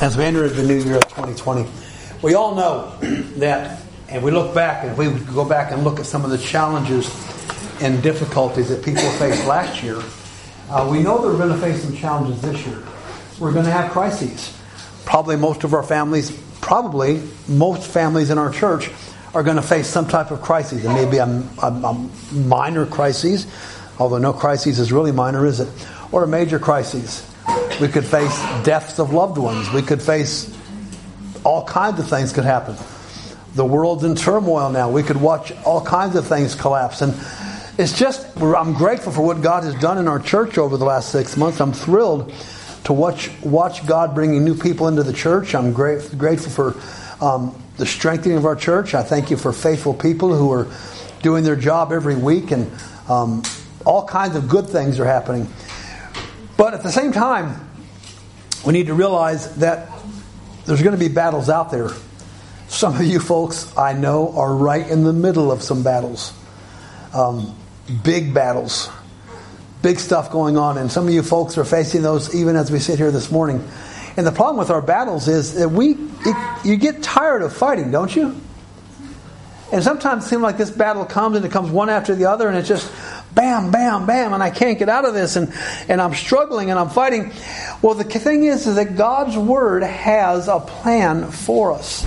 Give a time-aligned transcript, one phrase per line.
[0.00, 1.68] as we enter the new year of 2020,
[2.22, 2.96] we all know
[3.36, 6.38] that, and we look back, and we go back and look at some of the
[6.38, 7.08] challenges
[7.80, 10.00] and difficulties that people faced last year,
[10.70, 12.82] uh, we know they're going to face some challenges this year.
[13.38, 14.56] We're going to have crises.
[15.04, 16.30] Probably most of our families,
[16.60, 18.90] probably most families in our church,
[19.34, 20.84] are going to face some type of crisis.
[20.84, 23.46] It may be a, a, a minor crisis,
[23.98, 25.68] although no crisis is really minor, is it?
[26.12, 27.28] Or a major crisis.
[27.80, 29.70] We could face deaths of loved ones.
[29.72, 30.56] We could face
[31.44, 32.76] all kinds of things could happen.
[33.54, 34.90] The world's in turmoil now.
[34.90, 37.02] We could watch all kinds of things collapse.
[37.02, 37.14] And
[37.78, 41.10] it's just, I'm grateful for what God has done in our church over the last
[41.10, 41.60] six months.
[41.60, 42.32] I'm thrilled
[42.84, 45.54] to watch, watch God bringing new people into the church.
[45.54, 48.94] I'm great, grateful for um, the strengthening of our church.
[48.94, 50.68] I thank you for faithful people who are
[51.22, 52.70] doing their job every week, and
[53.08, 53.42] um,
[53.84, 55.48] all kinds of good things are happening.
[56.56, 57.68] But at the same time,
[58.64, 59.88] we need to realize that
[60.64, 61.90] there's going to be battles out there.
[62.68, 66.32] Some of you folks I know are right in the middle of some battles,
[67.12, 67.54] um,
[68.02, 68.88] big battles,
[69.82, 72.78] big stuff going on, and some of you folks are facing those even as we
[72.78, 73.62] sit here this morning.
[74.16, 77.90] And the problem with our battles is that we, it, you get tired of fighting,
[77.90, 78.40] don't you?
[79.72, 82.48] And sometimes it seems like this battle comes and it comes one after the other,
[82.48, 82.90] and it's just
[83.34, 85.52] bam, bam, bam, and I can't get out of this, and,
[85.88, 87.32] and I'm struggling and I'm fighting.
[87.82, 92.06] Well, the thing is, is that God's Word has a plan for us.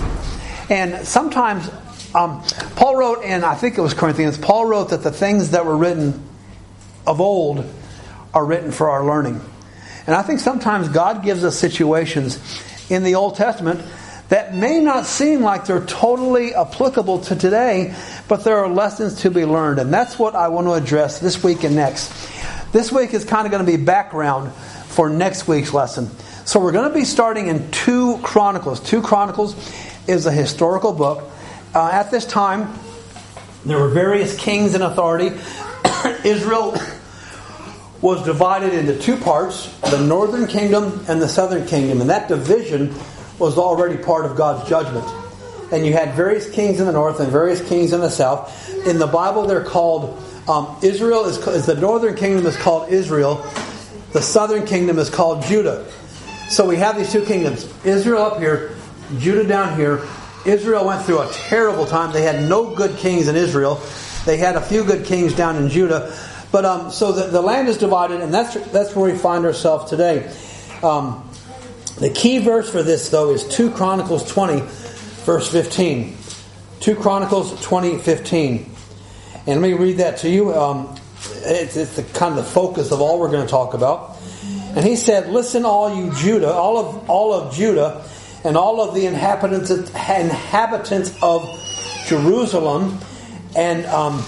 [0.70, 1.70] And sometimes,
[2.14, 2.42] um,
[2.76, 5.76] Paul wrote, and I think it was Corinthians, Paul wrote that the things that were
[5.76, 6.22] written
[7.06, 7.64] of old
[8.34, 9.40] are written for our learning.
[10.06, 12.38] And I think sometimes God gives us situations
[12.90, 13.80] in the Old Testament
[14.28, 17.94] that may not seem like they're totally applicable to today,
[18.28, 19.78] but there are lessons to be learned.
[19.78, 22.12] And that's what I want to address this week and next.
[22.72, 26.10] This week is kind of going to be background for next week's lesson.
[26.44, 28.80] So we're going to be starting in 2 Chronicles.
[28.80, 29.54] 2 Chronicles
[30.06, 31.30] is a historical book.
[31.74, 32.72] Uh, at this time,
[33.64, 35.26] there were various kings in authority.
[36.24, 36.76] Israel
[38.00, 42.00] was divided into two parts the northern kingdom and the southern kingdom.
[42.00, 42.94] And that division
[43.38, 45.06] was already part of God's judgment.
[45.72, 48.86] And you had various kings in the north and various kings in the south.
[48.86, 53.46] In the Bible, they're called um, Israel, is, is the northern kingdom is called Israel,
[54.12, 55.86] the southern kingdom is called Judah.
[56.48, 58.74] So we have these two kingdoms Israel up here,
[59.18, 60.02] Judah down here.
[60.46, 62.12] Israel went through a terrible time.
[62.12, 63.82] They had no good kings in Israel.
[64.24, 66.16] They had a few good kings down in Judah.
[66.50, 69.90] But um, so the, the land is divided, and that's that's where we find ourselves
[69.90, 70.32] today.
[70.82, 71.27] Um,
[72.00, 74.60] the key verse for this, though, is 2 Chronicles 20,
[75.24, 76.16] verse 15.
[76.80, 78.70] 2 Chronicles 20, 15.
[79.46, 80.54] And let me read that to you.
[80.54, 80.96] Um,
[81.44, 84.16] it's, it's the kind of the focus of all we're going to talk about.
[84.76, 88.04] And he said, Listen, all you Judah, all of all of Judah,
[88.44, 91.48] and all of the inhabitants inhabitants of
[92.06, 92.98] Jerusalem,
[93.56, 94.24] and um,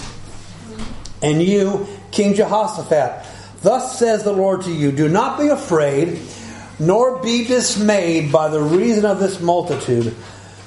[1.21, 3.25] and you King Jehoshaphat.
[3.61, 6.19] Thus says the Lord to you Do not be afraid,
[6.81, 10.11] nor be dismayed by the reason of this multitude,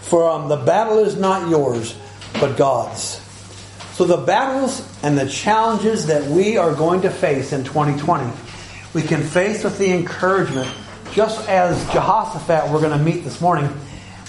[0.02, 1.96] for um, the battle is not yours,
[2.34, 3.20] but God's.
[3.94, 8.30] So, the battles and the challenges that we are going to face in 2020,
[8.94, 10.70] we can face with the encouragement,
[11.12, 13.68] just as Jehoshaphat, we're going to meet this morning,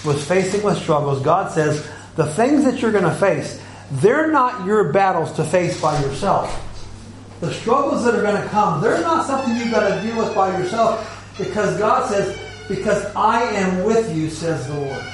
[0.04, 1.22] was facing with struggles.
[1.22, 5.80] God says, the things that you're going to face, they're not your battles to face
[5.80, 6.64] by yourself
[7.38, 10.34] the struggles that are going to come, they're not something you've got to deal with
[10.34, 12.38] by yourself because God says,
[12.68, 15.04] Because I am with you, says the Lord.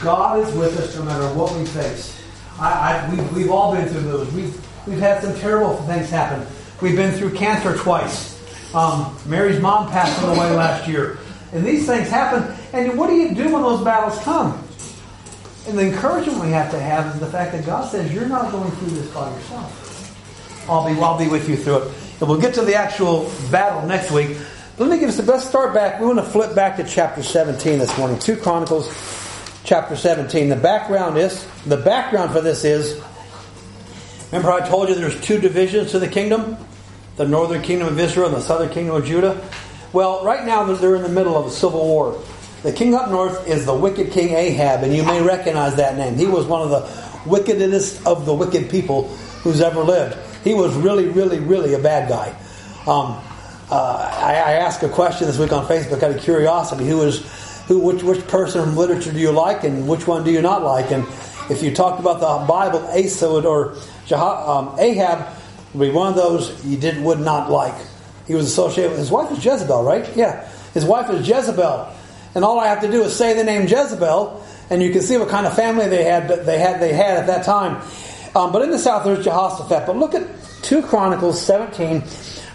[0.00, 2.20] God is with us no matter what we face.
[2.60, 4.32] I, I, we've, we've all been through those.
[4.32, 6.46] We've, we've had some terrible things happen.
[6.80, 8.36] We've been through cancer twice.
[8.74, 11.18] Um, Mary's mom passed away last year.
[11.52, 12.54] And these things happen.
[12.72, 14.62] And what do you do when those battles come?
[15.66, 18.52] And the encouragement we have to have is the fact that God says you're not
[18.52, 20.68] going through this by yourself.
[20.68, 21.92] I'll be, I'll be with you through it.
[22.20, 24.36] And we'll get to the actual battle next week.
[24.78, 25.98] Let me give us the best start back.
[25.98, 28.16] We want to flip back to chapter 17 this morning.
[28.20, 28.88] 2 Chronicles
[29.64, 30.50] chapter 17.
[30.50, 33.02] The background is the background for this is
[34.30, 36.56] remember I told you there's two divisions to the kingdom?
[37.16, 39.44] The northern kingdom of Israel and the southern kingdom of Judah.
[39.92, 42.22] Well, right now they're in the middle of a civil war.
[42.62, 46.14] The king up north is the wicked king Ahab, and you may recognize that name.
[46.14, 49.08] He was one of the wickedest of the wicked people
[49.42, 50.16] who's ever lived.
[50.44, 52.32] He was really, really, really a bad guy.
[52.86, 53.20] Um,
[53.70, 57.64] uh, I, I, asked a question this week on Facebook out of curiosity: Who is
[57.66, 57.78] who?
[57.78, 60.90] Which which person from literature do you like, and which one do you not like?
[60.90, 61.04] And
[61.50, 63.74] if you talked about the Bible, Asa or
[64.14, 65.36] um, Ahab
[65.74, 67.74] would be one of those you did would not like.
[68.26, 70.08] He was associated with his wife was Jezebel, right?
[70.16, 71.92] Yeah, his wife was Jezebel,
[72.34, 75.18] and all I have to do is say the name Jezebel, and you can see
[75.18, 76.28] what kind of family they had.
[76.28, 77.82] They had they had at that time.
[78.34, 79.86] Um, but in the south, there's Jehoshaphat.
[79.86, 80.26] But look at
[80.62, 82.02] two Chronicles 17,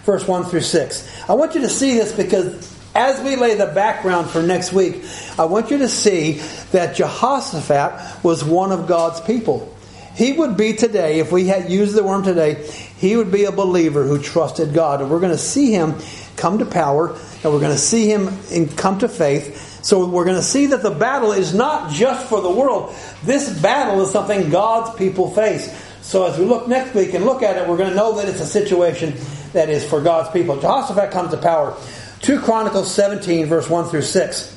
[0.04, 1.28] verse 1 through 6.
[1.28, 5.04] I want you to see this because as we lay the background for next week,
[5.38, 6.40] I want you to see
[6.72, 9.74] that Jehoshaphat was one of God's people.
[10.14, 12.64] He would be today, if we had used the word today,
[12.98, 15.00] he would be a believer who trusted God.
[15.00, 15.96] And we're going to see him
[16.36, 18.28] come to power, and we're going to see him
[18.76, 19.84] come to faith.
[19.84, 22.94] So we're going to see that the battle is not just for the world.
[23.24, 25.68] This battle is something God's people face.
[26.02, 28.28] So as we look next week and look at it, we're going to know that
[28.28, 29.14] it's a situation
[29.54, 30.60] that is for God's people.
[30.60, 31.76] Jehoshaphat comes to power.
[32.20, 34.56] 2 Chronicles 17, verse 1 through 6.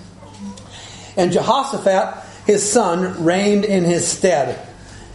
[1.16, 4.68] And Jehoshaphat, his son, reigned in his stead,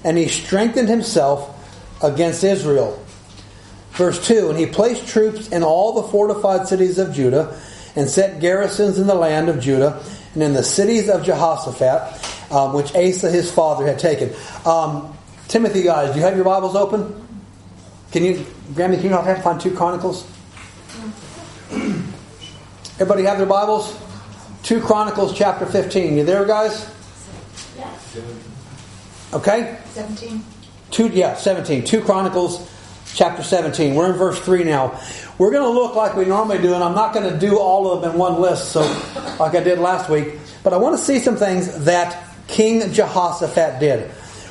[0.03, 1.49] and he strengthened himself
[2.03, 3.05] against Israel.
[3.93, 7.59] Verse 2 And he placed troops in all the fortified cities of Judah,
[7.95, 10.03] and set garrisons in the land of Judah,
[10.35, 14.33] and in the cities of Jehoshaphat, um, which Asa his father had taken.
[14.65, 15.17] Um,
[15.49, 17.22] Timothy, guys, do you have your Bibles open?
[18.13, 18.35] Can you,
[18.75, 20.31] Grammy, can you help to find 2 Chronicles?
[23.01, 23.99] Everybody have their Bibles?
[24.65, 26.19] 2 Chronicles chapter 15.
[26.19, 26.93] You there, guys?
[27.75, 28.19] Yes.
[29.33, 29.79] Okay?
[29.93, 30.45] 17.
[30.91, 31.85] Two, yeah, 17.
[31.85, 32.71] 2 Chronicles
[33.15, 33.95] chapter 17.
[33.95, 35.01] We're in verse 3 now.
[35.39, 37.91] We're going to look like we normally do, and I'm not going to do all
[37.91, 38.81] of them in one list, so
[39.41, 40.35] like I did last week.
[40.63, 44.11] But I want to see some things that King Jehoshaphat did.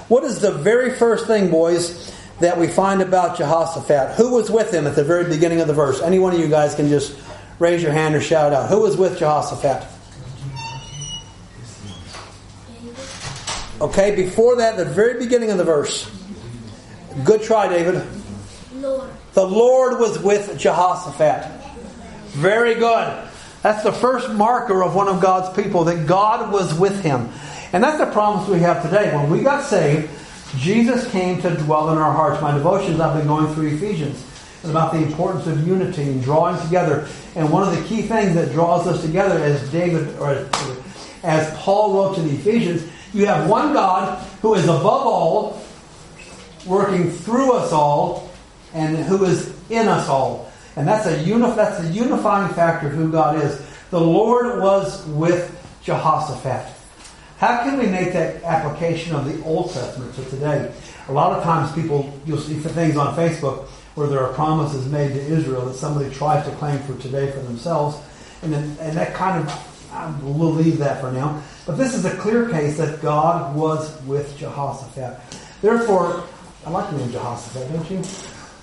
[0.09, 2.11] What is the very first thing, boys,
[2.41, 4.15] that we find about Jehoshaphat?
[4.15, 6.01] Who was with him at the very beginning of the verse?
[6.01, 7.17] Any one of you guys can just
[7.59, 8.69] raise your hand or shout out.
[8.69, 9.87] Who was with Jehoshaphat?
[13.81, 16.09] Okay, before that, the very beginning of the verse.
[17.23, 18.05] Good try, David.
[18.75, 19.09] Lord.
[19.33, 21.49] The Lord was with Jehoshaphat.
[22.29, 23.27] Very good.
[23.61, 27.29] That's the first marker of one of God's people, that God was with him.
[27.73, 29.15] And that's the promise we have today.
[29.15, 30.09] When we got saved,
[30.57, 32.41] Jesus came to dwell in our hearts.
[32.41, 34.25] My devotions, I've been going through Ephesians
[34.63, 37.07] about the importance of unity and drawing together.
[37.35, 40.47] And one of the key things that draws us together, as David or
[41.23, 42.83] as Paul wrote to the Ephesians,
[43.13, 45.61] you have one God who is above all,
[46.65, 48.29] working through us all,
[48.73, 50.51] and who is in us all.
[50.75, 53.61] And that's a uni- that's a unifying factor of who God is.
[53.89, 56.80] The Lord was with Jehoshaphat.
[57.41, 60.71] How can we make that application of the Old Testament to today?
[61.07, 63.65] A lot of times people, you'll see things on Facebook
[63.95, 67.39] where there are promises made to Israel that somebody tries to claim for today for
[67.39, 67.97] themselves.
[68.43, 71.41] And, then, and that kind of, we'll leave that for now.
[71.65, 75.19] But this is a clear case that God was with Jehoshaphat.
[75.63, 76.23] Therefore,
[76.63, 78.03] I like the name Jehoshaphat, don't you?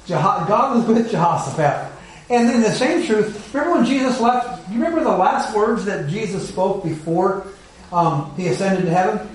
[0.06, 1.90] God was with Jehoshaphat.
[2.30, 6.08] And then the same truth, remember when Jesus left, you remember the last words that
[6.08, 7.48] Jesus spoke before
[7.92, 9.28] um, he ascended to heaven?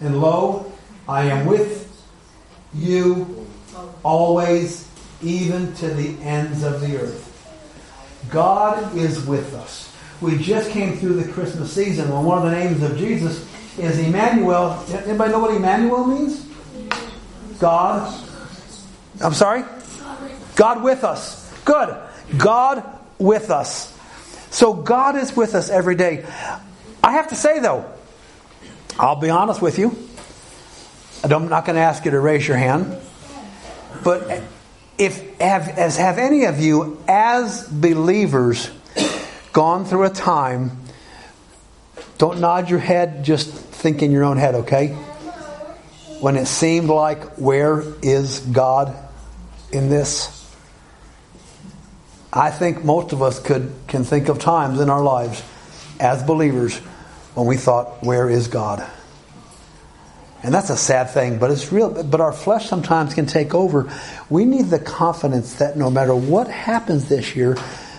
[0.00, 0.72] And lo,
[1.08, 1.86] I am with
[2.74, 3.46] you
[4.02, 4.88] always,
[5.22, 7.32] even to the ends of the earth.
[8.30, 9.94] God is with us.
[10.20, 13.46] We just came through the Christmas season when one of the names of Jesus
[13.78, 14.82] is Emmanuel.
[14.88, 16.46] Anybody know what Emmanuel means?
[17.58, 18.22] God.
[19.20, 19.64] I'm sorry?
[20.56, 21.52] God with us.
[21.64, 21.96] Good.
[22.38, 22.82] God
[23.18, 23.95] with us.
[24.56, 26.24] So God is with us every day.
[27.04, 27.84] I have to say though,
[28.98, 29.94] I'll be honest with you.
[31.22, 32.96] I'm not going to ask you to raise your hand.
[34.02, 34.42] But
[34.96, 38.70] if have, as have any of you, as believers,
[39.52, 40.70] gone through a time,
[42.16, 44.94] don't nod your head, just think in your own head, okay?
[46.20, 48.96] When it seemed like, where is God
[49.70, 50.45] in this?
[52.36, 55.42] I think most of us could can think of times in our lives
[55.98, 56.76] as believers
[57.34, 58.86] when we thought, where is God?
[60.42, 62.02] And that's a sad thing, but it's real.
[62.04, 63.90] But our flesh sometimes can take over.
[64.28, 67.56] We need the confidence that no matter what happens this year,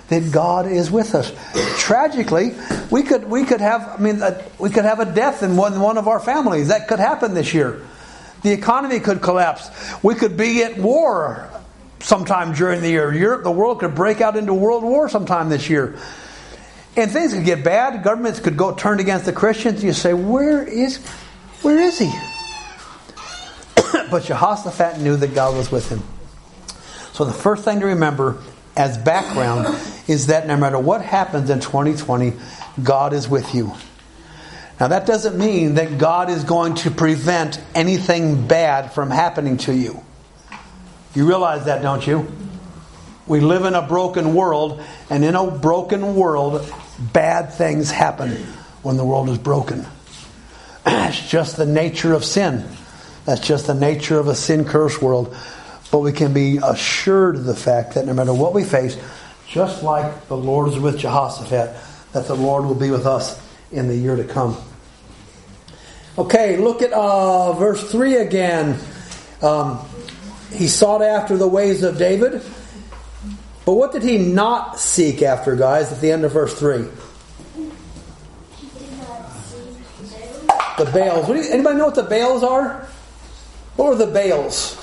[0.09, 1.33] that God is with us.
[1.79, 2.53] Tragically,
[2.91, 5.79] we could we could have I mean uh, we could have a death in one
[5.79, 6.67] one of our families.
[6.67, 7.81] That could happen this year.
[8.43, 9.71] The economy could collapse.
[10.03, 11.49] We could be at war
[11.99, 13.13] sometime during the year.
[13.13, 15.97] Europe, the world could break out into world war sometime this year.
[16.95, 18.03] And things could get bad.
[18.03, 19.83] Governments could go turn against the Christians.
[19.83, 20.97] You say, where is
[21.61, 22.11] where is he?
[24.11, 26.01] but Jehoshaphat knew that God was with him.
[27.13, 28.37] So the first thing to remember
[28.75, 29.67] as background
[30.07, 32.33] is that no matter what happens in 2020,
[32.83, 33.73] God is with you.
[34.79, 39.73] Now that doesn't mean that God is going to prevent anything bad from happening to
[39.73, 40.03] you.
[41.17, 42.31] You realize that, don't you?
[43.25, 48.33] We live in a broken world, and in a broken world, Bad things happen
[48.83, 49.87] when the world is broken.
[50.85, 52.69] It's just the nature of sin.
[53.25, 55.35] That's just the nature of a sin cursed world.
[55.91, 58.95] But we can be assured of the fact that no matter what we face,
[59.47, 61.75] just like the Lord is with Jehoshaphat,
[62.11, 64.55] that the Lord will be with us in the year to come.
[66.15, 68.79] Okay, look at uh, verse 3 again.
[69.41, 69.79] Um,
[70.51, 72.41] he sought after the ways of David.
[73.65, 76.87] But what did he not seek after, guys, at the end of verse 3?
[80.77, 81.27] The Baals.
[81.27, 82.87] You, anybody know what the Baals are?
[83.75, 84.75] What are the Baals?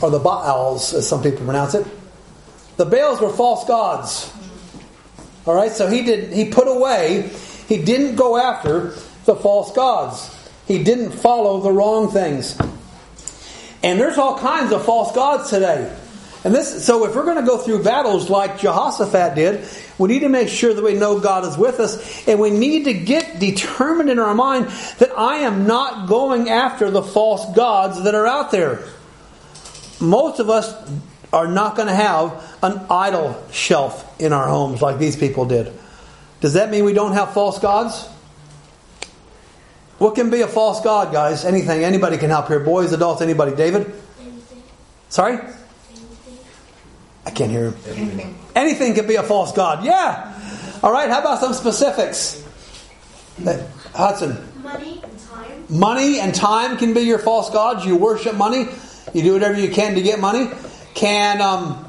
[0.00, 1.86] Or the Baals, as some people pronounce it.
[2.76, 4.32] The Baals were false gods.
[5.46, 7.30] All right, so he did he put away,
[7.68, 10.30] he didn't go after the false gods.
[10.66, 12.56] He didn't follow the wrong things.
[13.82, 15.96] And there's all kinds of false gods today.
[16.44, 20.20] And this so if we're going to go through battles like Jehoshaphat did, we need
[20.20, 23.38] to make sure that we know God is with us and we need to get
[23.38, 24.66] determined in our mind
[24.98, 28.84] that I am not going after the false gods that are out there.
[30.00, 30.74] Most of us
[31.32, 35.72] are not going to have an idol shelf in our homes like these people did.
[36.40, 38.08] Does that mean we don't have false gods?
[40.02, 41.44] What can be a false god, guys?
[41.44, 41.84] Anything.
[41.84, 42.58] Anybody can help here.
[42.58, 43.54] Boys, adults, anybody.
[43.54, 43.82] David?
[44.20, 44.62] Anything.
[45.10, 45.34] Sorry?
[45.34, 46.38] Anything.
[47.24, 47.76] I can't hear him.
[47.86, 48.38] Anything.
[48.56, 49.84] Anything can be a false god.
[49.84, 50.36] Yeah.
[50.82, 51.08] All right.
[51.08, 52.44] How about some specifics?
[53.94, 54.44] Hudson.
[54.60, 55.64] Money and time.
[55.68, 57.86] Money and time can be your false gods.
[57.86, 58.66] You worship money.
[59.14, 60.50] You do whatever you can to get money.
[60.94, 61.88] Can um,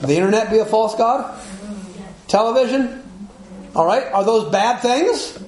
[0.00, 1.38] the internet be a false god?
[2.26, 3.04] Television?
[3.76, 4.10] All right.
[4.14, 5.38] Are those bad things?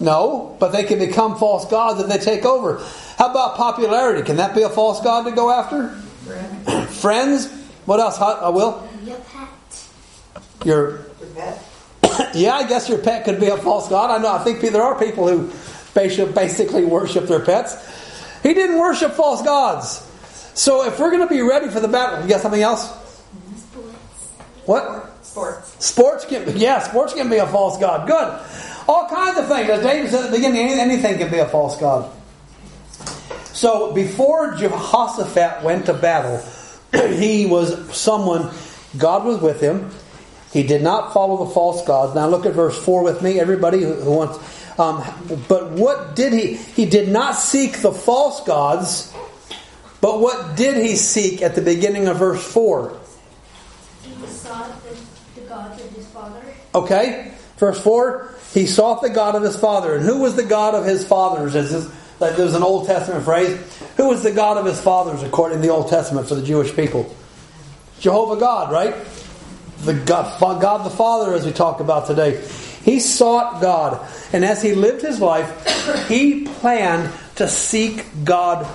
[0.00, 2.82] No, but they can become false gods if they take over.
[3.16, 4.22] How about popularity?
[4.22, 5.88] Can that be a false god to go after?
[6.86, 7.52] Friends?
[7.86, 8.18] What else?
[8.18, 8.88] How, uh, Will?
[9.04, 9.88] Your pet.
[10.64, 11.62] Your pet?
[12.34, 14.10] yeah, I guess your pet could be a false god.
[14.10, 14.32] I know.
[14.32, 15.52] I think there are people who
[15.94, 17.76] basically worship their pets.
[18.42, 20.02] He didn't worship false gods.
[20.54, 22.88] So if we're going to be ready for the battle, you got something else?
[23.56, 23.96] Sports.
[24.64, 25.24] What?
[25.24, 25.84] Sports.
[25.84, 28.08] Sports can yeah, sports can be a false god.
[28.08, 28.40] Good.
[28.88, 29.68] All kinds of things.
[29.68, 32.10] As David said at the beginning, any- anything can be a false god.
[33.52, 36.44] So before Jehoshaphat went to battle,
[37.14, 38.50] he was someone,
[38.98, 39.90] God was with him.
[40.52, 42.14] He did not follow the false gods.
[42.14, 44.38] Now look at verse 4 with me, everybody who who wants.
[44.78, 45.02] Um,
[45.48, 46.54] but what did he?
[46.54, 49.12] He did not seek the false gods,
[50.00, 52.98] but what did he seek at the beginning of verse 4?
[54.02, 56.42] He sought the, the gods of his father.
[56.74, 59.94] Okay, verse 4 he sought the God of his father.
[59.94, 61.54] And who was the God of his fathers?
[61.54, 63.60] As this, like there's an Old Testament phrase.
[63.98, 66.74] Who was the God of his fathers according to the Old Testament for the Jewish
[66.74, 67.14] people?
[68.00, 68.94] Jehovah God, right?
[69.82, 72.42] The God, God the Father, as we talk about today.
[72.82, 74.08] He sought God.
[74.32, 78.66] And as he lived his life, he planned to seek God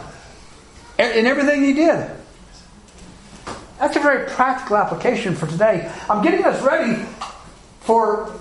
[1.00, 2.08] in everything he did.
[3.80, 5.92] That's a very practical application for today.
[6.08, 7.04] I'm getting us ready
[7.80, 8.32] for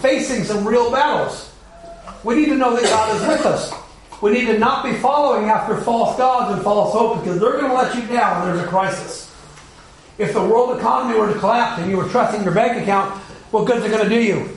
[0.00, 1.52] facing some real battles.
[2.24, 3.72] We need to know that God is with us.
[4.20, 7.70] We need to not be following after false gods and false hope because they're going
[7.70, 9.32] to let you down when there's a crisis.
[10.18, 13.16] If the world economy were to collapse and you were trusting your bank account,
[13.52, 14.48] what good's it going to do you?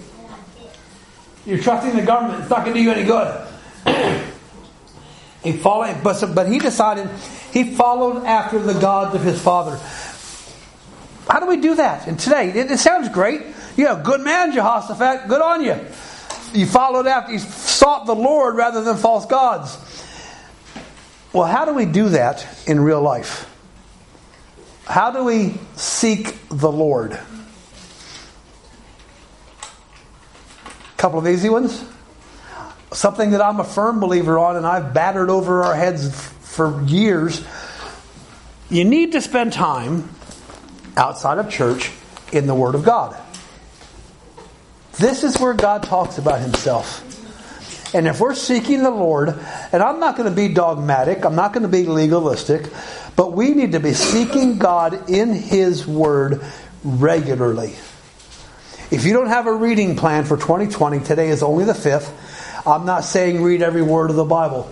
[1.45, 2.41] You're trusting the government.
[2.41, 3.48] It's not going to do you any good.
[5.43, 7.07] he followed, but, but he decided
[7.51, 9.79] he followed after the gods of his father.
[11.27, 12.07] How do we do that?
[12.07, 13.41] And today, it, it sounds great.
[13.81, 15.27] Yeah, good man, Jehoshaphat.
[15.27, 15.75] Good on you.
[16.53, 19.75] You followed after, you sought the Lord rather than false gods.
[21.33, 23.50] Well, how do we do that in real life?
[24.85, 27.13] How do we seek the Lord?
[27.13, 27.21] A
[30.97, 31.83] couple of easy ones.
[32.93, 37.43] Something that I'm a firm believer on, and I've battered over our heads for years.
[38.69, 40.07] You need to spend time
[40.95, 41.91] outside of church
[42.31, 43.17] in the Word of God.
[45.01, 47.08] This is where God talks about Himself.
[47.96, 49.29] And if we're seeking the Lord,
[49.72, 52.70] and I'm not going to be dogmatic, I'm not going to be legalistic,
[53.15, 56.46] but we need to be seeking God in His Word
[56.84, 57.74] regularly.
[58.91, 62.67] If you don't have a reading plan for 2020, today is only the 5th.
[62.67, 64.72] I'm not saying read every word of the Bible.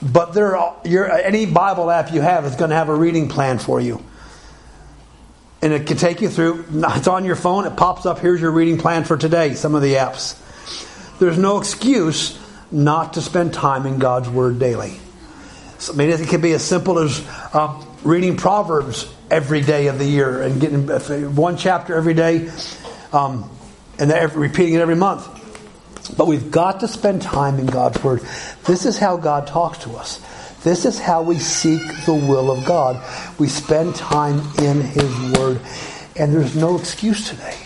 [0.00, 3.58] But there are, any Bible app you have is going to have a reading plan
[3.58, 4.02] for you
[5.62, 6.64] and it can take you through.
[6.72, 7.66] It's on your phone.
[7.66, 8.18] It pops up.
[8.18, 9.54] Here's your reading plan for today.
[9.54, 10.38] Some of the apps.
[11.18, 12.38] There's no excuse
[12.72, 14.98] not to spend time in God's Word daily.
[15.78, 19.98] So, I mean, it can be as simple as uh, reading Proverbs every day of
[19.98, 20.86] the year and getting
[21.36, 22.50] one chapter every day.
[23.12, 23.48] Um,
[23.98, 25.28] and every, repeating it every month.
[26.16, 28.22] But we've got to spend time in God's Word.
[28.66, 30.20] This is how God talks to us.
[30.64, 33.02] This is how we seek the will of God.
[33.38, 35.60] We spend time in His Word.
[36.16, 37.56] And there's no excuse today.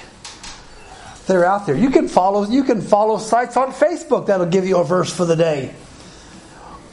[1.27, 1.77] They're out there.
[1.77, 5.25] You can follow you can follow sites on Facebook that'll give you a verse for
[5.25, 5.75] the day.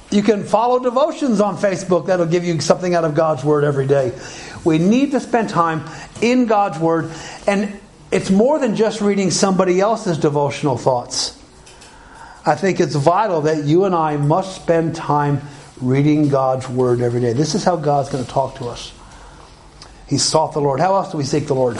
[0.09, 3.87] You can follow devotions on Facebook that'll give you something out of God's Word every
[3.87, 4.11] day.
[4.63, 5.89] We need to spend time
[6.21, 7.11] in God's Word,
[7.47, 7.79] and
[8.11, 11.39] it's more than just reading somebody else's devotional thoughts.
[12.45, 15.41] I think it's vital that you and I must spend time
[15.83, 17.33] reading God's Word every day.
[17.33, 18.93] This is how God's going to talk to us.
[20.07, 20.79] He sought the Lord.
[20.79, 21.79] How else do we seek the Lord?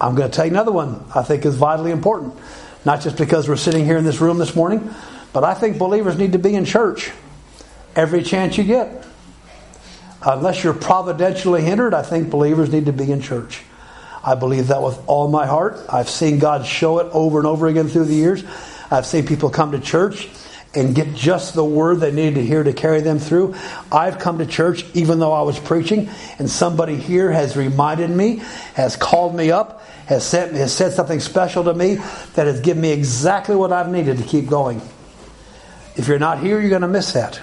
[0.00, 2.34] I'm going to tell you another one I think is vitally important.
[2.84, 4.94] Not just because we're sitting here in this room this morning,
[5.32, 7.10] but I think believers need to be in church
[7.96, 9.04] every chance you get.
[10.22, 13.62] Unless you're providentially hindered, I think believers need to be in church.
[14.22, 15.78] I believe that with all my heart.
[15.88, 18.44] I've seen God show it over and over again through the years.
[18.90, 20.28] I've seen people come to church
[20.78, 23.54] and get just the word they needed to hear to carry them through.
[23.90, 26.08] I've come to church even though I was preaching,
[26.38, 28.36] and somebody here has reminded me,
[28.74, 31.96] has called me up, has, sent, has said something special to me
[32.34, 34.80] that has given me exactly what I've needed to keep going.
[35.96, 37.40] If you're not here, you're going to miss that.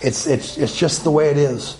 [0.00, 1.76] It's, it's, it's just the way it is.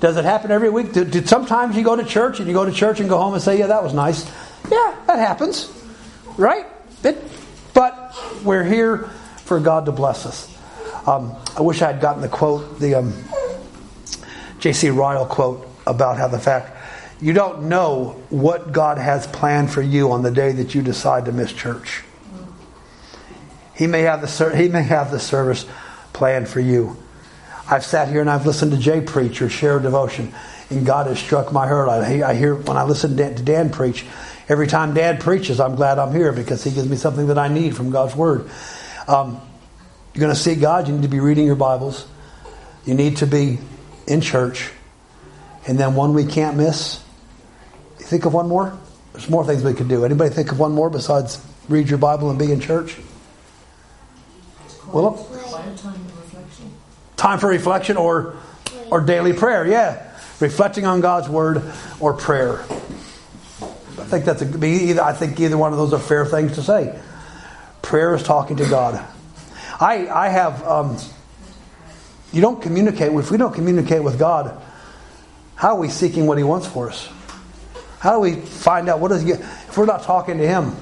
[0.00, 0.92] Does it happen every week?
[0.92, 3.42] Did, sometimes you go to church and you go to church and go home and
[3.42, 4.26] say, "Yeah, that was nice."
[4.70, 5.72] Yeah, that happens,
[6.36, 6.66] right?
[7.02, 7.16] It,
[7.72, 8.14] but
[8.44, 9.08] we're here
[9.44, 10.50] for God to bless us.
[11.06, 13.14] Um, I wish I had gotten the quote, the um,
[14.58, 14.90] J.C.
[14.90, 16.70] Ryle quote about how the fact
[17.20, 21.26] you don't know what God has planned for you on the day that you decide
[21.26, 22.02] to miss church.
[23.74, 25.66] He may have the he may have the service
[26.12, 26.96] planned for you.
[27.68, 30.34] I've sat here and I've listened to Jay preach or share devotion,
[30.70, 31.88] and God has struck my heart.
[31.88, 34.04] I, I hear when I listen to Dan preach.
[34.48, 37.48] Every time Dad preaches, I'm glad I'm here because he gives me something that I
[37.48, 38.50] need from God's Word.
[39.06, 39.40] Um,
[40.14, 42.06] you're going to see God, you need to be reading your Bibles.
[42.86, 43.58] You need to be
[44.06, 44.70] in church.
[45.66, 47.02] And then one we can't miss.
[47.98, 48.78] You think of one more?
[49.12, 50.04] There's more things we could do.
[50.04, 52.96] Anybody think of one more besides read your Bible and be in church?
[54.92, 55.14] Willem?
[57.16, 58.36] Time for reflection or
[58.90, 59.66] or daily prayer.
[59.66, 61.62] Yeah, reflecting on God's word
[62.00, 62.60] or prayer.
[62.60, 65.02] I think that's a.
[65.02, 66.98] I think either one of those are fair things to say.
[67.84, 69.04] Prayer is talking to God.
[69.78, 70.66] I I have.
[70.66, 70.96] Um,
[72.32, 74.60] you don't communicate if we don't communicate with God.
[75.54, 77.08] How are we seeking what He wants for us?
[78.00, 80.74] How do we find out what does He if we're not talking to Him?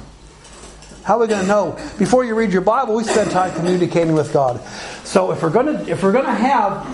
[1.03, 1.73] How are we going to know?
[1.99, 4.61] Before you read your Bible, we spend time communicating with God.
[5.03, 6.87] So if we're going to if we're going to have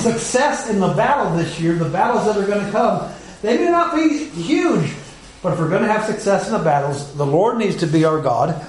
[0.00, 3.68] success in the battle this year, the battles that are going to come, they may
[3.68, 4.94] not be huge,
[5.42, 8.04] but if we're going to have success in the battles, the Lord needs to be
[8.04, 8.64] our God.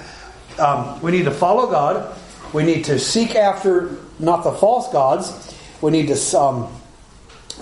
[0.58, 2.16] Um, we need to follow God.
[2.52, 5.54] We need to seek after not the false gods.
[5.80, 6.72] We need to um,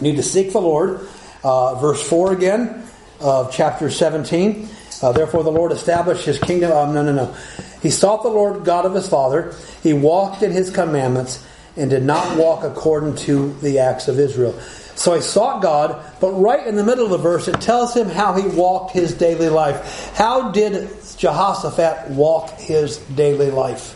[0.01, 1.09] need to seek the Lord.
[1.45, 2.85] Uh, verse four again
[3.21, 4.69] of chapter seventeen.
[5.03, 6.73] Uh, therefore, the Lord established his kingdom.
[6.73, 7.37] Um, no, no, no.
[7.83, 9.55] He sought the Lord God of his father.
[9.83, 11.45] He walked in his commandments
[11.77, 14.59] and did not walk according to the acts of Israel.
[14.97, 18.09] So he sought God, but right in the middle of the verse, it tells him
[18.09, 20.15] how he walked his daily life.
[20.15, 23.95] How did Jehoshaphat walk his daily life?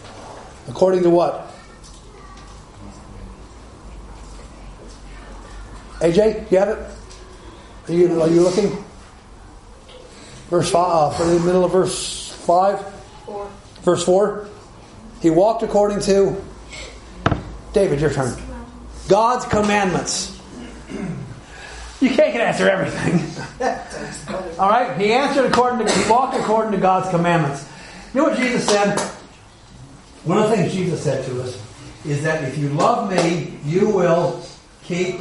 [0.68, 1.50] According to what?
[6.00, 6.78] AJ, you have it?
[7.88, 8.84] Are you, are you looking?
[10.48, 12.80] Verse five, uh, in the middle of verse five.
[13.24, 13.50] Four.
[13.82, 14.48] Verse four.
[15.20, 16.36] He walked according to.
[17.72, 18.36] David, your turn.
[19.08, 20.39] God's commandments.
[22.00, 23.20] You can't answer everything.
[24.58, 24.98] All right.
[24.98, 25.92] He answered according to.
[25.92, 27.68] He walked according to God's commandments.
[28.14, 28.98] You know what Jesus said?
[30.24, 31.62] One of the things Jesus said to us
[32.04, 34.42] is that if you love me, you will
[34.82, 35.20] keep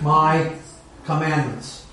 [0.00, 0.52] my
[1.04, 1.86] commandments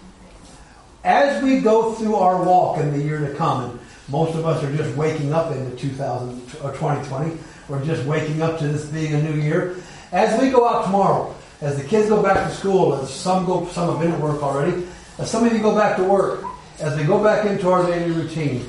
[1.04, 4.64] as we go through our walk in the year to come, and most of us
[4.64, 9.14] are just waking up into 2000 or 2020, we're just waking up to this being
[9.14, 9.78] a new year.
[10.12, 13.66] As we go out tomorrow, as the kids go back to school, as some go,
[13.68, 14.86] some have been at work already,
[15.18, 16.44] as some of you go back to work,
[16.80, 18.66] as we go back into our daily routine,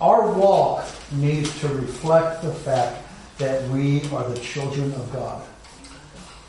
[0.00, 3.00] our walk needs to reflect the fact
[3.38, 5.40] that we are the children of God.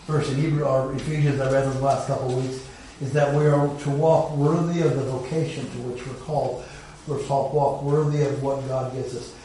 [0.08, 2.68] Verse in Hebrew or Ephesians I read in the last couple of weeks
[3.00, 6.66] is that we are to walk worthy of the vocation to which we're called.
[7.06, 9.36] We're to walk worthy of what God gives us.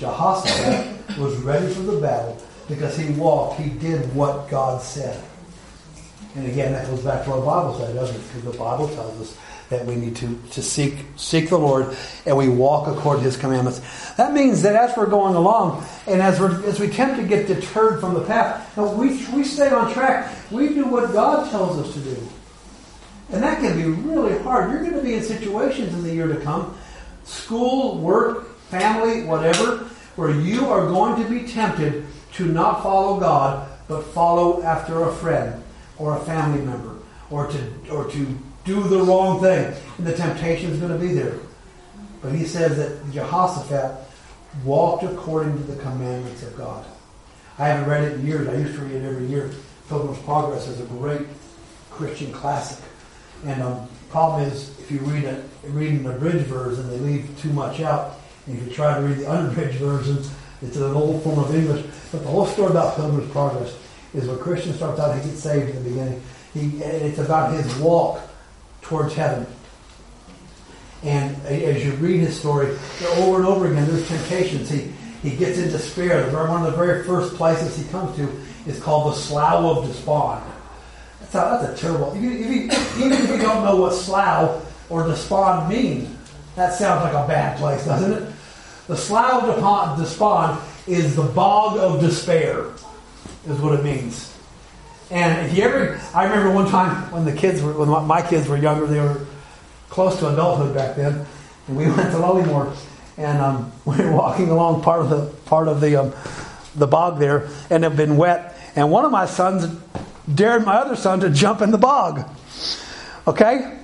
[0.00, 2.36] Jehoshaphat was ready for the battle
[2.68, 5.22] because he walked, he did what God said.
[6.34, 8.22] And again, that goes back to our Bible study, doesn't it?
[8.28, 9.36] Because the Bible tells us
[9.68, 13.36] that we need to, to seek seek the Lord and we walk according to His
[13.36, 13.80] commandments.
[14.14, 17.46] That means that as we're going along and as we as we tend to get
[17.46, 20.34] deterred from the path, no, we we stay on track.
[20.50, 22.28] We do what God tells us to do,
[23.30, 24.70] and that can be really hard.
[24.70, 26.76] You're going to be in situations in the year to come,
[27.24, 33.68] school, work, family, whatever, where you are going to be tempted to not follow God
[33.88, 35.61] but follow after a friend
[35.98, 36.96] or a family member
[37.30, 39.74] or to or to do the wrong thing.
[39.98, 41.38] And the temptation is going to be there.
[42.20, 43.96] But he says that Jehoshaphat
[44.64, 46.84] walked according to the commandments of God.
[47.58, 48.48] I haven't read it in years.
[48.48, 49.50] I used to read it every year.
[49.88, 51.26] Pilgrim's Progress is a great
[51.90, 52.82] Christian classic.
[53.44, 57.52] And um, problem is, if you read it, reading the bridge version, they leave too
[57.52, 58.20] much out.
[58.46, 60.18] And if you try to read the unabridged version,
[60.62, 61.84] it's an old form of English.
[62.12, 63.76] But the whole story about Pilgrim's Progress
[64.14, 66.22] is when Christian starts out, he gets saved in the beginning.
[66.54, 68.20] He, it's about his walk
[68.82, 69.46] towards heaven.
[71.02, 72.76] And as you read his story,
[73.16, 74.70] over and over again, there's temptations.
[74.70, 76.30] He, he gets in despair.
[76.32, 78.28] One of the very first places he comes to
[78.66, 80.44] is called the Slough of Despond.
[81.20, 82.12] That's a, that's a terrible.
[82.14, 86.14] If you, if you, even if you don't know what slough or despond means,
[86.56, 88.32] that sounds like a bad place, doesn't it?
[88.88, 92.66] The Slough of Despond is the bog of despair,
[93.46, 94.36] is what it means.
[95.10, 98.48] And if you ever, I remember one time when the kids were, when my kids
[98.48, 99.26] were younger, they were
[99.90, 101.26] close to adulthood back then,
[101.68, 102.74] and we went to Lullymore,
[103.18, 106.14] and um, we were walking along part of the part of the um,
[106.76, 109.66] the bog there, and it had been wet, and one of my sons
[110.32, 112.28] dared my other son to jump in the bog.
[113.26, 113.78] Okay,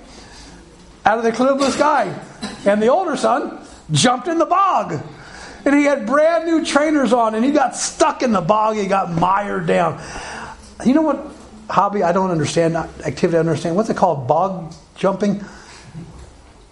[1.05, 2.19] out of the clear blue sky,
[2.65, 4.99] and the older son jumped in the bog.
[5.65, 8.77] And he had brand new trainers on, and he got stuck in the bog.
[8.77, 10.01] He got mired down.
[10.85, 11.25] You know what
[11.69, 13.75] hobby I don't understand, activity I understand?
[13.75, 14.27] What's it called?
[14.27, 15.43] Bog jumping?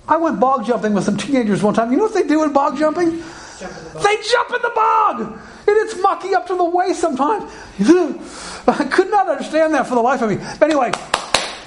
[0.08, 1.92] I went bog jumping with some teenagers one time.
[1.92, 3.24] You know what they do in bog jumping?
[3.60, 5.22] Jump the they jump in the bog!
[5.22, 7.52] And it's mucky up to the waist sometimes.
[8.68, 10.38] I could not understand that for the life of me.
[10.60, 10.92] But anyway,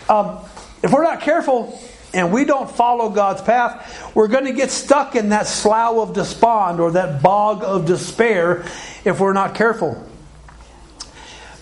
[0.09, 0.39] um,
[0.83, 1.79] if we're not careful
[2.13, 6.15] and we don't follow God's path, we're going to get stuck in that slough of
[6.15, 8.65] despond or that bog of despair
[9.05, 10.07] if we're not careful.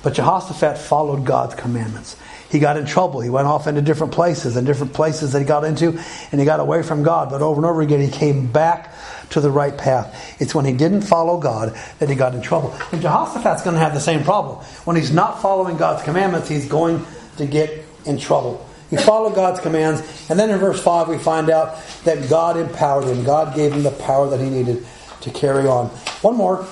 [0.02, 2.16] But Jehoshaphat followed God's commandments.
[2.50, 3.20] He got in trouble.
[3.20, 6.00] He went off into different places and different places that he got into,
[6.32, 7.28] and he got away from God.
[7.30, 8.94] But over and over again, he came back
[9.30, 10.40] to the right path.
[10.40, 12.74] It's when he didn't follow God that he got in trouble.
[12.92, 14.64] And Jehoshaphat's going to have the same problem.
[14.84, 17.04] When he's not following God's commandments, he's going
[17.36, 18.66] to get in trouble.
[18.90, 23.04] He followed God's commands, and then in verse 5, we find out that God empowered
[23.04, 23.22] him.
[23.22, 24.86] God gave him the power that he needed
[25.20, 25.88] to carry on.
[26.22, 26.66] One more.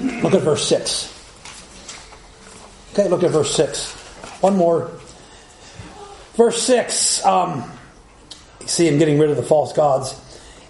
[0.00, 1.10] Look at verse 6.
[2.92, 3.92] Okay, look at verse 6.
[4.40, 4.90] One more.
[6.34, 7.24] Verse 6.
[7.24, 7.70] Um,
[8.60, 10.14] you see him getting rid of the false gods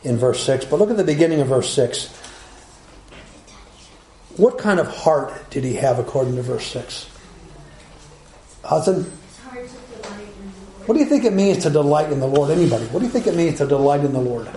[0.03, 0.65] in verse 6.
[0.65, 2.09] But look at the beginning of verse 6.
[4.37, 7.09] What kind of heart did he have according to verse 6?
[8.65, 9.13] Hudson?
[10.87, 12.51] What do you think it means to delight in the Lord?
[12.51, 12.85] Anybody?
[12.87, 14.49] What do you think it means to delight in the Lord?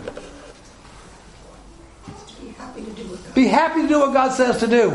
[3.33, 4.89] Be happy to do what God, says to do.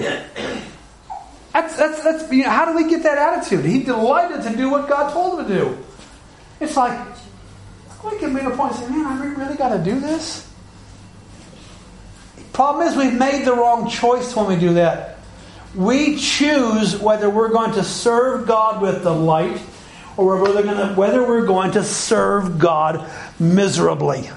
[1.52, 3.64] That's, that's, that's, you know, how do we get that attitude?
[3.64, 5.78] He delighted to do what God told him to do.
[6.60, 6.98] It's like,
[8.04, 10.50] we can make a point and say, man, I really got to do this?
[12.52, 15.20] Problem is, we've made the wrong choice when we do that.
[15.74, 19.58] We choose whether we're going to serve God with delight
[20.16, 24.30] or whether, gonna, whether we're going to serve God miserably.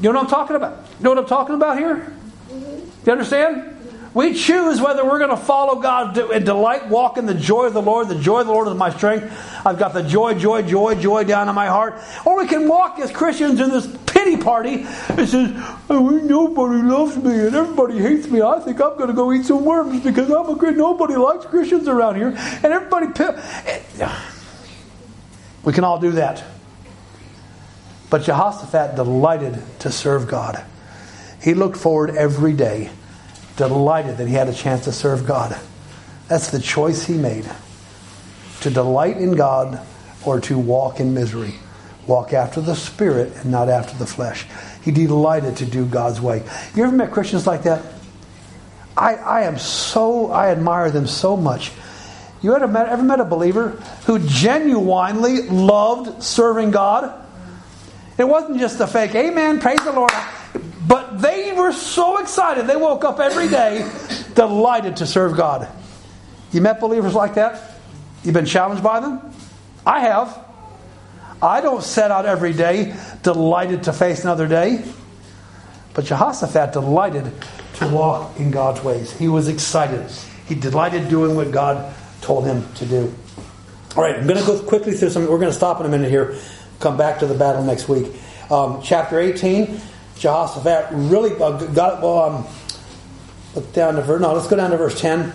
[0.00, 0.84] You know what I'm talking about?
[0.98, 2.14] You know what I'm talking about here?
[3.06, 3.68] You understand?
[4.14, 7.72] We choose whether we're going to follow God and delight, walk in the joy of
[7.72, 8.08] the Lord.
[8.08, 9.32] The joy of the Lord is my strength.
[9.64, 11.98] I've got the joy, joy, joy, joy down in my heart.
[12.26, 13.86] Or we can walk as Christians in this
[14.22, 15.50] pity party and says,
[15.90, 18.42] oh, nobody loves me and everybody hates me.
[18.42, 20.78] I think I'm going to go eat some worms because I'm a Christian.
[20.78, 22.34] Nobody likes Christians around here.
[22.36, 23.06] And everybody...
[25.64, 26.42] We can all do that.
[28.10, 30.64] But Jehoshaphat delighted to serve God.
[31.40, 32.90] He looked forward every day
[33.56, 35.56] delighted that he had a chance to serve God.
[36.26, 37.48] That's the choice he made
[38.62, 39.86] to delight in God
[40.24, 41.54] or to walk in misery.
[42.06, 44.46] Walk after the Spirit and not after the flesh.
[44.82, 46.42] He delighted to do God's way.
[46.74, 47.84] You ever met Christians like that?
[48.96, 51.72] I, I am so, I admire them so much.
[52.42, 53.70] You ever met, ever met a believer
[54.06, 57.20] who genuinely loved serving God?
[58.18, 60.12] It wasn't just a fake, amen, praise the Lord.
[60.86, 62.66] But they were so excited.
[62.66, 63.88] They woke up every day
[64.34, 65.68] delighted to serve God.
[66.50, 67.78] You met believers like that?
[68.24, 69.20] You've been challenged by them?
[69.86, 70.51] I have.
[71.42, 74.84] I don't set out every day delighted to face another day.
[75.92, 77.32] But Jehoshaphat delighted
[77.74, 79.10] to walk in God's ways.
[79.16, 80.08] He was excited.
[80.46, 83.14] He delighted doing what God told him to do.
[83.96, 85.22] All right, I'm going to go quickly through some.
[85.22, 86.38] We're going to stop in a minute here.
[86.80, 88.10] Come back to the battle next week.
[88.50, 89.80] Um, chapter 18,
[90.16, 92.00] Jehoshaphat really uh, got.
[92.00, 92.46] Well, um,
[93.54, 94.20] look down to verse.
[94.20, 95.32] No, let's go down to verse 10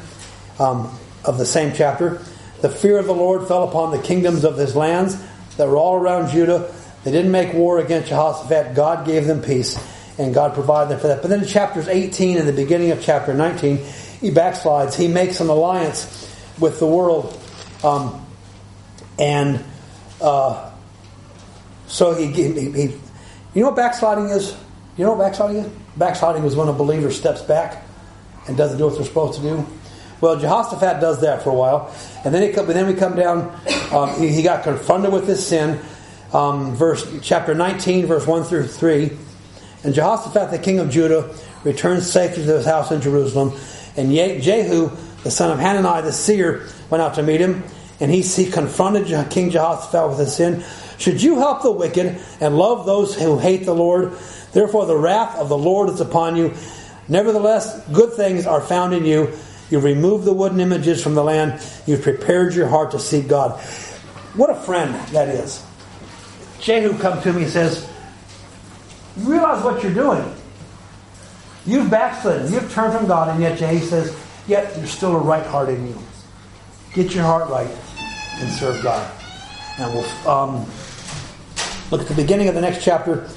[0.59, 2.21] um, of the same chapter.
[2.61, 5.21] The fear of the Lord fell upon the kingdoms of his lands
[5.57, 6.73] that were all around Judah.
[7.03, 8.75] They didn't make war against Jehoshaphat.
[8.75, 9.77] God gave them peace,
[10.17, 11.21] and God provided them for that.
[11.21, 14.95] But then in chapters 18 and the beginning of chapter 19, he backslides.
[14.95, 17.39] He makes an alliance with the world.
[17.83, 18.25] Um,
[19.19, 19.63] and
[20.21, 20.71] uh,
[21.87, 22.81] so he, he, he,
[23.53, 24.55] you know what backsliding is?
[24.97, 25.71] You know what backsliding is?
[25.95, 27.83] Backsliding is when a believer steps back
[28.47, 29.65] and doesn't do what they're supposed to do.
[30.19, 31.93] Well, Jehoshaphat does that for a while,
[32.25, 33.59] and then he come, then we come down.
[33.91, 35.79] Um, he, he, got confronted with his sin.
[36.33, 39.11] Um, verse chapter 19, verse 1 through 3.
[39.83, 43.57] And Jehoshaphat, the king of Judah, returned safely to his house in Jerusalem.
[43.95, 44.91] And Jehu,
[45.23, 47.63] the son of Hanani the seer, went out to meet him
[47.99, 50.63] and he, he confronted King Jehoshaphat with his sin.
[50.97, 54.13] Should you help the wicked and love those who hate the Lord?
[54.53, 56.53] Therefore, the wrath of the Lord is upon you.
[57.07, 59.33] Nevertheless, good things are found in you.
[59.69, 61.61] You've removed the wooden images from the land.
[61.85, 63.59] You've prepared your heart to seek God.
[64.35, 65.63] What a friend that is.
[66.59, 67.89] Jehu comes to me and says,
[69.17, 70.33] You realize what you're doing.
[71.65, 72.51] You've backslidden.
[72.51, 75.87] You've turned from God, and yet Jehu says, Yet there's still a right heart in
[75.87, 75.97] you.
[76.93, 77.69] Get your heart right
[78.39, 79.11] and serve God.
[79.79, 80.65] And we'll um,
[81.91, 83.29] look at the beginning of the next chapter.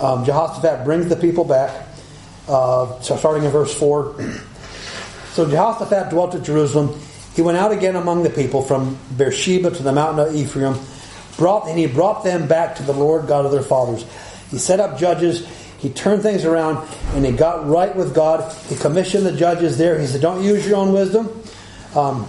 [0.00, 1.88] Um, Jehoshaphat brings the people back.
[2.48, 4.16] Uh, so starting in verse 4.
[5.32, 6.98] So Jehoshaphat dwelt at Jerusalem.
[7.34, 10.76] He went out again among the people from Beersheba to the mountain of Ephraim,
[11.36, 14.04] brought, and he brought them back to the Lord God of their fathers.
[14.50, 15.46] He set up judges.
[15.78, 18.52] He turned things around, and he got right with God.
[18.68, 19.98] He commissioned the judges there.
[19.98, 21.28] He said, "Don't use your own wisdom."
[21.94, 22.28] Um,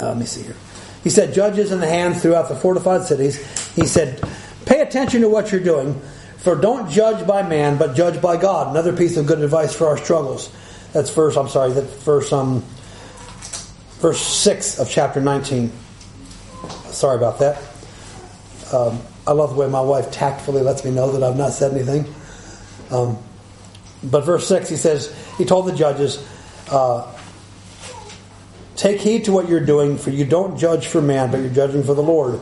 [0.00, 0.56] uh, let me see here.
[1.02, 3.38] He said, Judges in the hands throughout the fortified cities.
[3.74, 4.22] He said,
[4.66, 6.00] Pay attention to what you're doing,
[6.38, 8.70] for don't judge by man, but judge by God.
[8.70, 10.52] Another piece of good advice for our struggles.
[10.92, 12.64] That's verse, I'm sorry, that verse, um,
[14.00, 15.72] verse 6 of chapter 19.
[16.86, 17.62] Sorry about that.
[18.72, 21.72] Um, I love the way my wife tactfully lets me know that I've not said
[21.72, 22.12] anything.
[22.90, 23.18] Um,
[24.02, 26.26] but verse 6, he says, He told the judges,
[26.70, 27.14] uh,
[28.76, 31.82] Take heed to what you're doing, for you don't judge for man, but you're judging
[31.82, 32.40] for the Lord.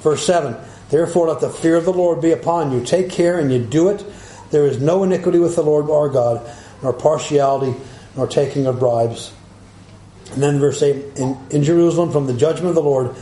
[0.00, 0.56] Verse 7
[0.90, 2.84] Therefore, let the fear of the Lord be upon you.
[2.84, 4.04] Take care and you do it.
[4.50, 6.46] There is no iniquity with the Lord our God,
[6.82, 7.78] nor partiality,
[8.16, 9.32] nor taking of bribes.
[10.32, 13.16] And then verse 8 in, in Jerusalem, from the judgment of the Lord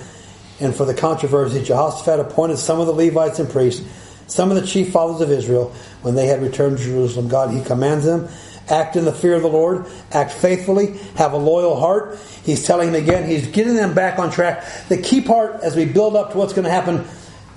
[0.61, 3.87] and for the controversy, Jehoshaphat appointed some of the Levites and priests,
[4.27, 7.29] some of the chief fathers of Israel, when they had returned to Jerusalem.
[7.29, 8.29] God, He commands them
[8.71, 12.19] act in the fear of the Lord, act faithfully, have a loyal heart.
[12.45, 14.65] He's telling them again, he's getting them back on track.
[14.89, 17.07] The key part as we build up to what's going to happen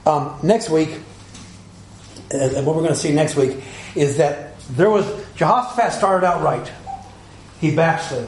[0.05, 0.99] um, next week,
[2.31, 3.61] and what we're going to see next week,
[3.95, 5.05] is that there was,
[5.35, 6.71] Jehoshaphat started out right.
[7.59, 8.27] He backslid,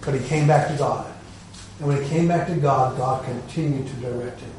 [0.00, 1.12] but he came back to God.
[1.78, 4.50] And when he came back to God, God continued to direct him.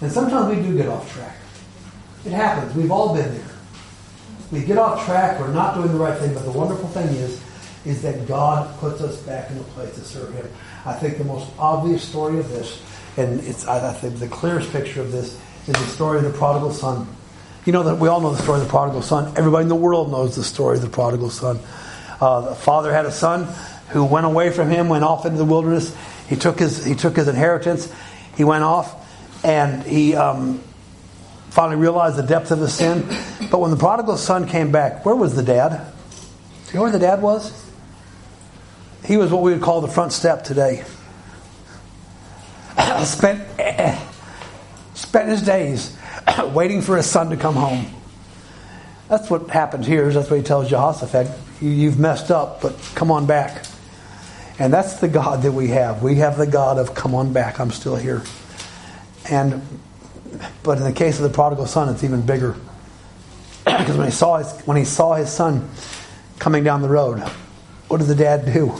[0.00, 1.36] And sometimes we do get off track.
[2.24, 2.74] It happens.
[2.74, 3.56] We've all been there
[4.50, 7.42] we get off track, we're not doing the right thing, but the wonderful thing is,
[7.84, 10.48] is that God puts us back in a place to serve Him.
[10.84, 12.80] I think the most obvious story of this,
[13.16, 16.72] and it's I think the clearest picture of this, is the story of the prodigal
[16.72, 17.08] son.
[17.66, 19.36] You know that we all know the story of the prodigal son.
[19.36, 21.58] Everybody in the world knows the story of the prodigal son.
[22.20, 23.52] Uh, the father had a son
[23.88, 25.92] who went away from him, went off into the wilderness.
[26.28, 27.92] He took his he took his inheritance.
[28.36, 28.94] He went off,
[29.44, 30.60] and he um,
[31.50, 33.04] finally realized the depth of his sin.
[33.50, 35.92] But when the prodigal son came back, where was the dad?
[36.66, 37.68] Do you know where the dad was?
[39.04, 40.84] He was what we would call the front step today.
[43.02, 43.42] spent,
[44.94, 45.96] spent his days
[46.52, 47.86] waiting for his son to come home.
[49.08, 50.12] That's what happened here.
[50.12, 51.30] That's what he tells Jehoshaphat.
[51.60, 53.64] You've messed up, but come on back.
[54.58, 56.02] And that's the God that we have.
[56.02, 57.60] We have the God of come on back.
[57.60, 58.22] I'm still here.
[59.30, 59.62] And
[60.62, 62.56] but in the case of the prodigal son, it's even bigger.
[63.64, 65.68] because when he saw his when he saw his son
[66.38, 67.20] coming down the road,
[67.88, 68.74] what did the dad do?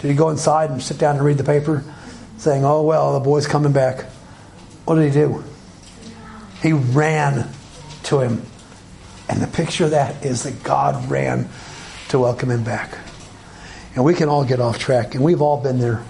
[0.00, 1.84] Did he go inside and sit down and read the paper,
[2.38, 4.04] saying, "Oh well, the boy's coming back"?
[4.84, 5.44] What did he do?
[6.62, 7.48] He ran
[8.04, 8.42] to him,
[9.28, 11.48] and the picture of that is that God ran
[12.08, 12.96] to welcome him back.
[13.94, 16.04] And we can all get off track, and we've all been there.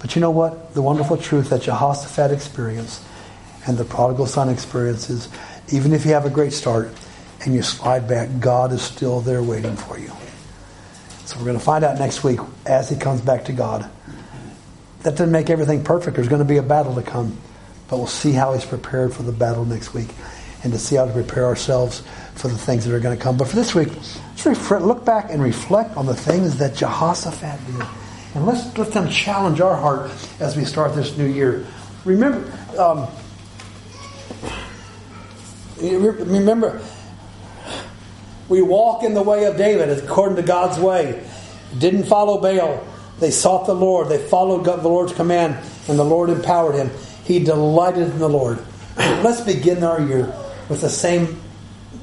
[0.00, 0.74] But you know what?
[0.74, 3.02] The wonderful truth that Jehoshaphat experienced
[3.66, 5.28] and the prodigal son experiences,
[5.72, 6.90] even if you have a great start
[7.44, 10.12] and you slide back, God is still there waiting for you.
[11.24, 13.88] So we're going to find out next week as he comes back to God.
[15.02, 16.16] That doesn't make everything perfect.
[16.16, 17.38] There's going to be a battle to come.
[17.90, 20.08] But we'll see how he's prepared for the battle next week
[20.62, 22.02] and to see how to prepare ourselves
[22.34, 23.36] for the things that are going to come.
[23.36, 23.88] But for this week,
[24.44, 27.86] let's look back and reflect on the things that Jehoshaphat did.
[28.34, 31.66] And let's let them challenge our heart as we start this new year.
[32.04, 33.08] Remember, um,
[35.80, 36.80] remember,
[38.48, 41.26] we walk in the way of David according to God's way.
[41.76, 42.86] Didn't follow Baal.
[43.18, 44.08] They sought the Lord.
[44.08, 46.90] They followed God, the Lord's command, and the Lord empowered him.
[47.30, 48.58] He delighted in the Lord.
[48.96, 50.34] Let's begin our year
[50.68, 51.40] with the same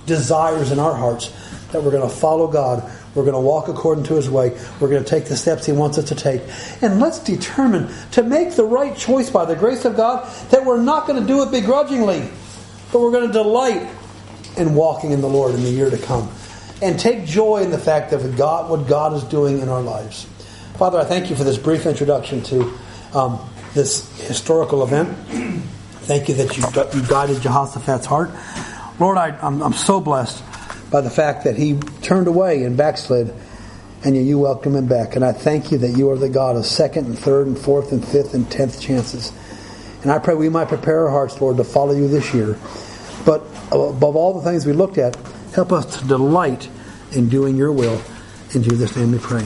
[0.05, 1.33] desires in our hearts
[1.73, 2.89] that we're going to follow God.
[3.13, 4.57] We're going to walk according to His way.
[4.79, 6.43] We're going to take the steps He wants us to take.
[6.81, 10.81] And let's determine to make the right choice by the grace of God that we're
[10.81, 12.29] not going to do it begrudgingly,
[12.93, 13.85] but we're going to delight
[14.55, 16.31] in walking in the Lord in the year to come.
[16.81, 20.23] And take joy in the fact of God, what God is doing in our lives.
[20.77, 22.73] Father, I thank you for this brief introduction to
[23.13, 25.07] um, this historical event.
[26.07, 28.31] Thank you that you, you guided Jehoshaphat's heart.
[28.99, 30.43] Lord, I, I'm, I'm so blessed
[30.89, 33.33] by the fact that he turned away and backslid,
[34.03, 35.15] and you welcome him back.
[35.15, 37.91] And I thank you that you are the God of second and third and fourth
[37.91, 39.31] and fifth and tenth chances.
[40.01, 42.57] And I pray we might prepare our hearts, Lord, to follow you this year.
[43.25, 45.15] But above all the things we looked at,
[45.53, 46.67] help us to delight
[47.11, 48.01] in doing your will.
[48.55, 49.45] In Jesus' name we pray.